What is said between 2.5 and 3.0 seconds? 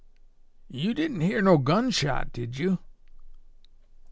you?"